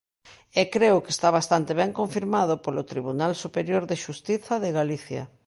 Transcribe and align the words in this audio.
E 0.61 0.63
creo 0.73 0.97
que 1.03 1.13
está 1.15 1.29
bastante 1.39 1.71
ben 1.81 1.91
confirmado 1.99 2.53
polo 2.65 2.87
Tribunal 2.91 3.33
Superior 3.43 3.83
de 3.89 3.99
Xustiza 4.03 4.53
de 4.63 4.75
Galicia. 4.79 5.23